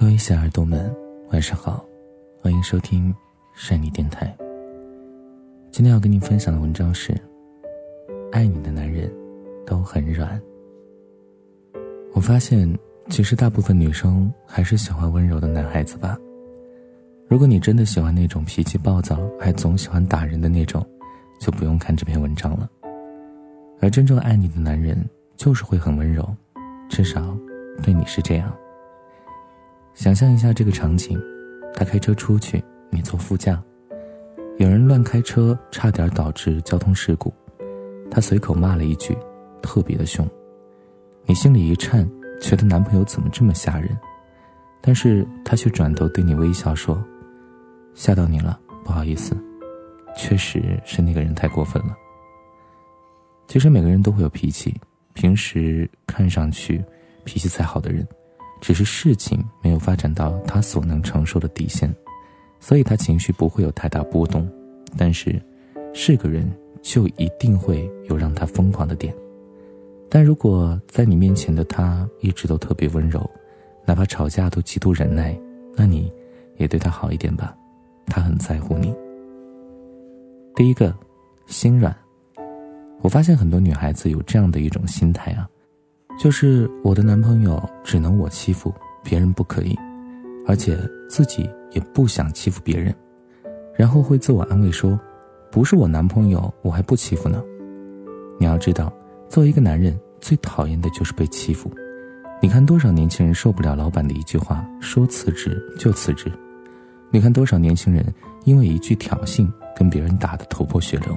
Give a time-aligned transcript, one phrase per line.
[0.00, 0.94] 各位小耳朵们，
[1.32, 1.84] 晚上好，
[2.40, 3.12] 欢迎收听
[3.52, 4.32] 善妮电台。
[5.72, 7.12] 今天要跟您分享的文章是：
[8.30, 9.12] 爱你的男人
[9.66, 10.40] 都很软。
[12.14, 12.72] 我发现，
[13.08, 16.16] 其实大部分女生还是喜欢温柔的男孩子吧。
[17.26, 20.86] 如果你真的喜欢那种脾气暴躁还总喜欢打人的那种，
[21.40, 22.70] 就不用看这篇文章了。
[23.80, 24.96] 而真正爱你的男人，
[25.36, 26.24] 就是会很温柔，
[26.88, 27.36] 至少
[27.82, 28.56] 对你是这样。
[29.98, 31.20] 想象一下这个场景，
[31.74, 33.60] 他开车出去，你坐副驾，
[34.58, 37.34] 有人乱开车，差点导致交通事故，
[38.08, 39.18] 他随口骂了一句，
[39.60, 40.24] 特别的凶，
[41.26, 42.08] 你心里一颤，
[42.40, 43.90] 觉得男朋友怎么这么吓人，
[44.80, 47.04] 但是他却转头对你微笑说
[47.92, 49.36] ：“吓到你了，不好意思，
[50.16, 51.96] 确实是那个人太过分了。”
[53.48, 54.72] 其实每个人都会有脾气，
[55.12, 56.84] 平时看上去
[57.24, 58.06] 脾气再好的人。
[58.60, 61.94] 只是事情没有发展到他所能承受的底线，
[62.60, 64.48] 所以他情绪不会有太大波动。
[64.96, 65.40] 但是，
[65.92, 66.50] 是个人
[66.82, 69.14] 就一定会有让他疯狂的点。
[70.08, 73.28] 但如果在你面前的他一直都特别温柔，
[73.84, 75.38] 哪怕吵架都极度忍耐，
[75.76, 76.12] 那你
[76.56, 77.54] 也对他好一点吧，
[78.06, 78.94] 他很在乎你。
[80.54, 80.94] 第一个，
[81.46, 81.94] 心软。
[83.00, 85.48] 我发现很多女孩子有这样的一种心态啊。
[86.18, 88.74] 就是我的男朋友只能我欺负，
[89.04, 89.78] 别人不可以，
[90.48, 90.76] 而且
[91.08, 92.92] 自己也不想欺负别人，
[93.76, 94.98] 然后会自我安慰说
[95.52, 97.40] ：“不是我男朋友，我还不欺负呢。”
[98.36, 98.92] 你要知道，
[99.28, 101.70] 作为一个男人，最讨厌的就是被欺负。
[102.42, 106.28] 你看多少年轻人受不了老板的一句话，说辞职就辞职；
[107.12, 108.04] 你看多少年轻人
[108.44, 111.16] 因为一句挑衅跟别人打得头破血流，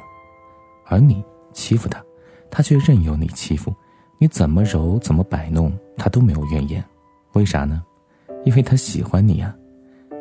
[0.86, 2.03] 而你欺负他，
[2.52, 3.73] 他却任由你欺负。
[4.22, 6.86] 你怎么揉怎么摆弄，他都没有怨言，
[7.33, 7.81] 为啥呢？
[8.45, 9.55] 因为他喜欢你呀，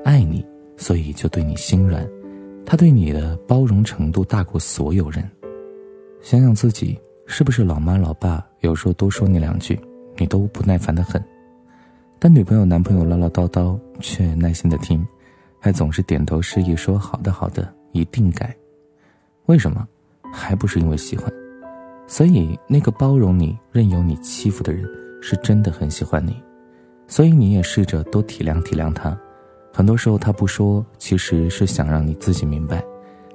[0.06, 0.42] 爱你，
[0.74, 2.08] 所以就对你心软。
[2.64, 5.30] 他对你的包容程度大过所有人。
[6.22, 9.78] 想想自己是不是老妈老爸有时候多说你两句，
[10.16, 11.22] 你都不耐烦的很，
[12.18, 15.06] 但女朋友男朋友唠唠叨叨却耐心的听，
[15.58, 18.56] 还总是点头示意说好的好的，一定改。
[19.44, 19.86] 为什么？
[20.32, 21.30] 还不是因为喜欢。
[22.10, 24.84] 所以，那个包容你、任由你欺负的人，
[25.22, 26.42] 是真的很喜欢你。
[27.06, 29.16] 所以，你也试着多体谅体谅他。
[29.72, 32.84] 很多时候，他不说，其实是想让你自己明白。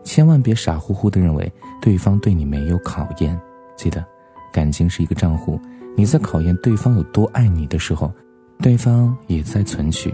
[0.03, 1.49] 千万别傻乎乎的认为
[1.81, 3.39] 对方对你没有考验。
[3.77, 4.05] 记得，
[4.51, 5.57] 感情是一个账户，
[5.95, 8.11] 你在考验对方有多爱你的时候，
[8.59, 10.13] 对方也在存取。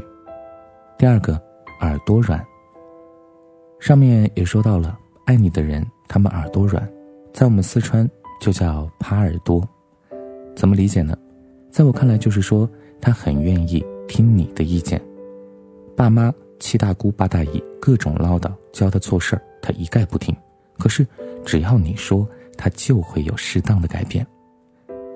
[1.00, 1.33] 第二个，
[1.79, 2.39] 耳朵软。
[3.79, 4.95] 上面也说到了，
[5.25, 6.88] 爱你的人，他们耳朵软，
[7.33, 8.07] 在我们四川。
[8.41, 9.63] 就叫耙耳朵，
[10.56, 11.16] 怎么理解呢？
[11.69, 12.68] 在我看来，就是说
[13.00, 15.00] 他很愿意听你的意见。
[15.96, 20.35] 爸妈、七大姑八大姨各种唠叨，教他做事儿，他一概不听。
[20.80, 21.06] 可是
[21.46, 24.25] 只要你说，他就会有适当的改变。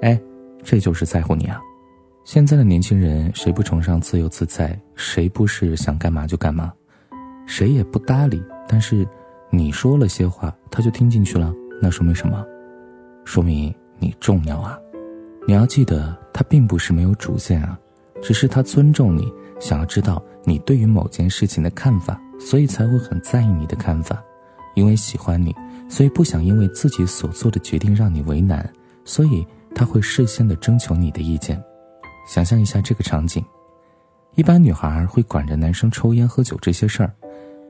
[0.03, 0.21] 哎，
[0.63, 1.59] 这就是在乎你啊！
[2.25, 4.79] 现在的年轻人谁不崇尚自由自在？
[4.93, 6.71] 谁不是想干嘛就干嘛？
[7.47, 8.39] 谁也不搭理。
[8.67, 9.03] 但是
[9.49, 12.45] 你说了些话，他就听进去了，那说明什么？
[13.25, 14.79] 说明你重要啊！
[15.47, 17.77] 你要记得，他并不是没有主见啊，
[18.21, 24.23] 只是他尊重你，想要知道你对于某件事情的看法，所以才会很在意你的看法。
[24.75, 25.55] 因为喜欢你，
[25.89, 28.71] 所以不想因为自己所做的决定让你为难，
[29.03, 31.61] 所以他会事先的征求你的意见。
[32.27, 33.43] 想象一下这个场景：
[34.35, 37.11] 一般女孩会管着男生抽烟喝酒这些事儿，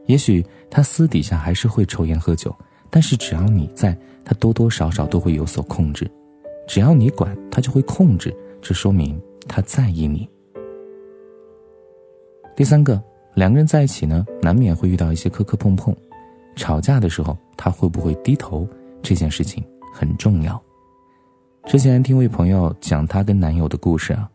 [0.07, 2.53] 也许他私底下还是会抽烟喝酒。
[2.95, 6.09] 但是只要你在，他多多少少都会有所控制。
[6.65, 8.33] 只要你管，他就会控制。
[8.61, 10.29] 这说明他在意你。
[12.55, 15.93] 第三个，两个人在一起呢，难免会遇到一些磕磕碰碰。
[16.55, 18.65] 吵架的时候，他会不会低头？
[19.01, 19.61] 这件事情
[19.93, 20.59] 很重要。
[21.65, 24.31] 之前听位朋友讲她跟男友的故事啊，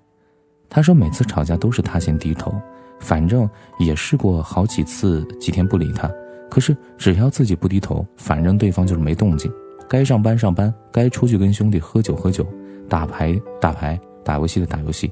[0.68, 2.52] 她说每次吵架都是他先低头，
[2.98, 3.48] 反正
[3.78, 6.12] 也试过好几次，几天不理他。
[6.50, 9.50] 可是只要自己不低头，反正对方就是没动静。
[9.88, 12.46] 该上班上班，该出去跟兄弟喝酒喝酒，
[12.88, 15.10] 打牌打牌，打游戏的打游戏。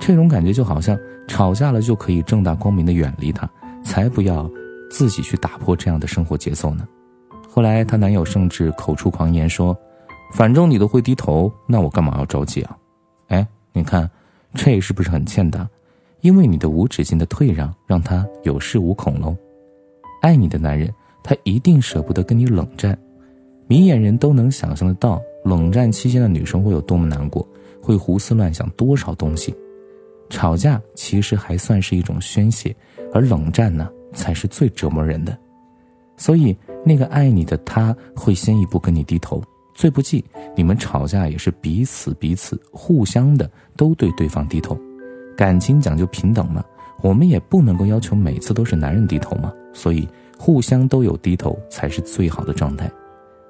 [0.00, 3.48] 这种感觉就好像吵架了就可以正大光明的远离他，
[3.82, 4.50] 才不要
[4.90, 6.86] 自己去打破这样的生活节奏呢。
[7.48, 9.74] 后来她男友甚至口出狂言说
[10.34, 12.76] ：“反正你都会低头，那我干嘛要着急啊？”
[13.28, 14.08] 哎，你看，
[14.54, 15.66] 这是不是很欠打？
[16.20, 19.34] 因为你的无止境的退让，让他有恃无恐喽。
[20.26, 20.92] 爱你的男人，
[21.22, 22.98] 他一定舍不得跟你冷战。
[23.68, 27.48] 明眼人都能想象得到，冷战期间的女生会有多么难过，
[27.80, 29.54] 会胡思乱想多少东西。
[30.28, 32.74] 吵架其实还算是一种宣泄，
[33.14, 35.38] 而冷战呢，才是最折磨人的。
[36.16, 39.40] 所以，那个爱你的他会先一步跟你低头。
[39.76, 40.24] 最不济，
[40.56, 44.76] 你们吵架也是彼此彼此互相的都对对方低头。
[45.36, 46.64] 感情讲究平等嘛，
[47.02, 49.52] 我们也不能够要求每次都是男人低头嘛。
[49.72, 50.08] 所以，
[50.38, 52.90] 互相都有低头才是最好的状态。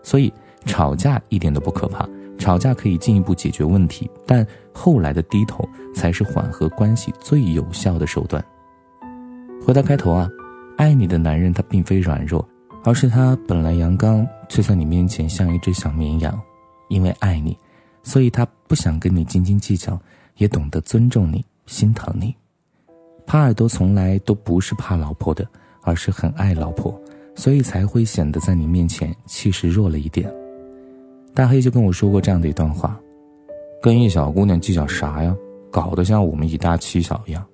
[0.02, 0.32] 所以，
[0.64, 2.08] 吵架一点都不可怕，
[2.38, 8.44] 吵架可以进一步解决问题，但后来的低头才是缓和关系最有效的手段。
[9.64, 10.28] 回到开头啊，
[10.76, 12.46] 爱你的男人他并非软弱。
[12.84, 16.40] 而是他本来阳刚，却在你面前像一只小绵羊，
[16.88, 17.58] 因为爱你，
[18.04, 19.98] 所以他不想跟你斤斤计较，
[20.36, 22.32] 也懂得尊重你、心疼你。
[23.26, 25.46] 耙耳朵从来都不是怕老婆的，
[25.82, 26.98] 而是很爱老婆，
[27.34, 30.32] 所以才会显得在你面前气势弱了一点。
[31.34, 32.98] 大黑就跟我说过这样的一段话：
[33.82, 35.36] 跟一小姑娘计较啥呀？
[35.70, 37.44] 搞得像我们以大欺小一样。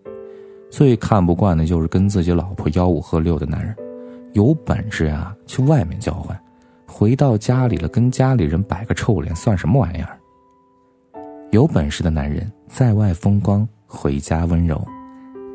[0.71, 3.75] 最看不惯的就是跟自己老婆吆五喝六的男人。
[4.35, 6.39] 有本事啊，去外面叫唤，
[6.87, 10.19] 回到家里了，跟家里人摆个臭脸，算什么玩意儿？
[11.51, 14.77] 有本事的男人在外风光，回家温柔；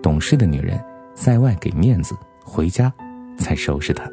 [0.02, 0.80] 懂事的女人
[1.14, 2.94] 在外给面子，回家
[3.38, 4.10] 才收拾他。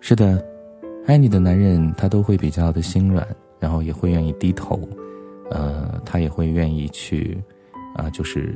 [0.00, 0.44] 是的，
[1.06, 3.26] 爱你的男人他都会比较的心软，
[3.58, 4.80] 然后也会愿意低头，
[5.50, 7.42] 呃，他也会愿意去，
[7.94, 8.54] 啊，就是，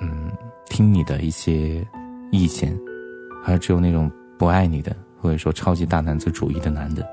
[0.00, 0.30] 嗯，
[0.66, 1.86] 听你的一些。
[2.30, 2.76] 意见，
[3.44, 7.06] 而只有那种不爱你的，或者说超级大男子主义的男的，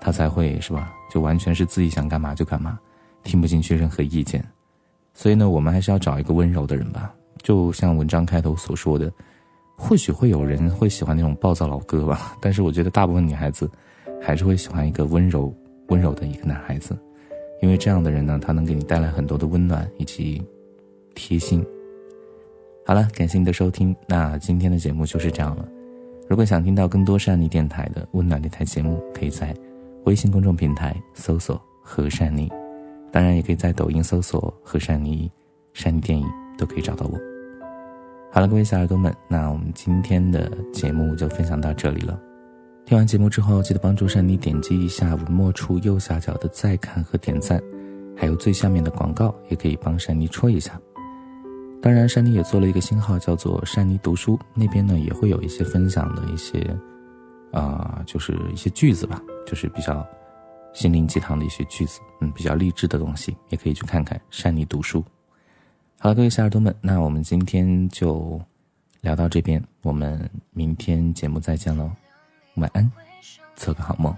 [0.00, 0.92] 他才会是吧？
[1.12, 2.78] 就完全是自己想干嘛就干嘛，
[3.24, 4.44] 听不进去任何意见。
[5.14, 7.14] 所以呢，我们还是要找一个温柔的人吧。
[7.42, 9.10] 就像文章开头所说的，
[9.76, 13.70] 或许会有人会喜欢那种暴躁老哥吧， 但是我觉得大部分女孩子
[14.20, 15.54] 还是会喜欢一个温柔、
[15.88, 16.96] 温柔的一个男孩子，
[17.62, 20.42] 因为这样的人呢，他能给你带来很多的温暖以及
[21.14, 21.64] 贴心。
[22.86, 25.66] 好了，感谢你的收听，那今天的节目就是这样了。
[26.28, 29.54] 如果想听到更多善妮电台的温暖电台节目，可以在
[30.04, 32.50] 微信公众平台搜索“和善妮”，
[33.12, 35.30] 当然也可以在抖音搜索“和善妮”，
[35.74, 36.26] 善妮电影
[36.56, 37.18] 都可以找到我。
[38.32, 42.20] 好了，各位小耳朵们，那我们今天的节目就分享到这里了。
[42.86, 47.60] 听完节目之后，记得帮助善妮点击一下文末处右下角的再看和点赞，
[48.16, 50.80] 还有最下面的广告，也可以帮善妮戳一下。
[51.82, 56.58] 当然，珊妮也做了一个新号，叫做“珊妮读书”，那边呢也会有一些分享的一些，
[57.52, 60.06] 啊，就是一些句子吧，就是比较
[60.72, 65.04] 心灵鸡汤的一些句子，嗯，比较励志的东西，也可以去看看“珊妮读书”。
[65.98, 68.40] 好了，各位小耳朵们，那我们今天就
[69.02, 71.90] 聊到这边，我们明天节目再见喽，
[72.54, 72.90] 晚安，
[73.54, 74.16] 做个好梦。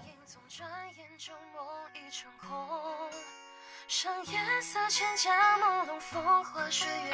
[3.88, 4.32] 上夜
[4.62, 7.12] 色千家朦胧，风花雪月。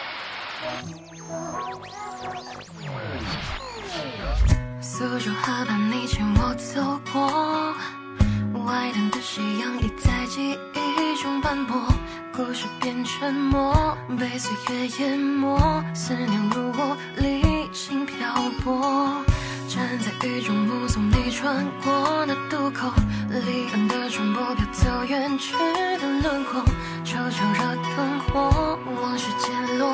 [4.80, 7.57] 苏州河畔，你牵我走过，
[11.48, 11.80] 斑驳，
[12.30, 19.24] 故事变沉默，被岁月淹没，思念如我历经漂泊。
[19.66, 22.92] 站在雨中目送你穿过那渡口，
[23.30, 25.54] 离岸的船舶飘走远去
[25.98, 26.62] 的轮廓，
[27.02, 29.87] 悄悄热灯火，往事渐落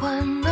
[0.00, 0.49] 温暖。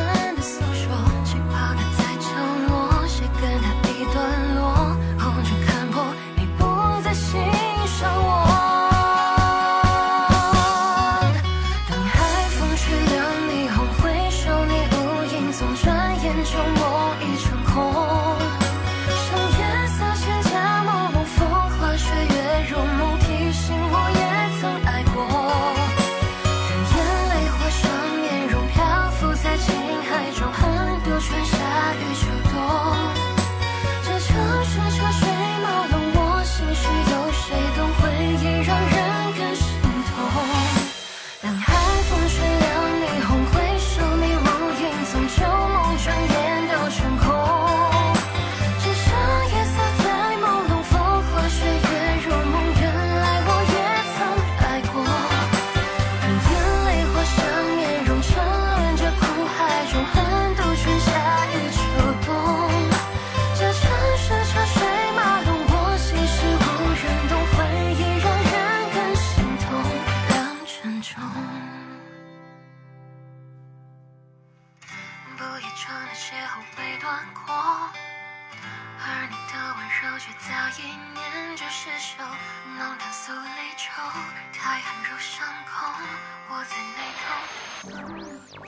[87.83, 88.59] 口，我在眉头。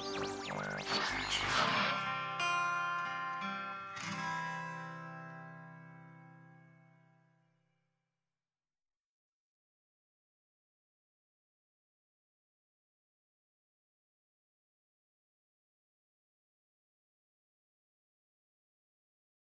[0.94, 2.09] 很久。